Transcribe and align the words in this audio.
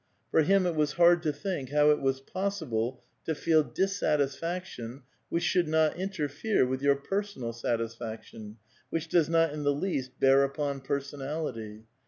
For 0.31 0.41
him 0.41 0.65
it 0.65 0.73
was 0.73 0.93
hard 0.93 1.21
to 1.21 1.31
think 1.31 1.69
how 1.69 1.91
it 1.91 2.03
is 2.03 2.21
possible 2.21 3.03
to 3.25 3.35
feel 3.35 3.61
dissatisfaction 3.61 5.03
which 5.29 5.43
should 5.43 5.67
not 5.67 5.95
interfere 5.95 6.65
with 6.65 6.81
your 6.81 6.95
personal 6.95 7.53
satisfaction, 7.53 8.57
which 8.89 9.09
does 9.09 9.29
not 9.29 9.53
in 9.53 9.61
the 9.61 9.75
least 9.75 10.19
bear 10.19 10.43
upon 10.43 10.81
personality. 10.81 11.83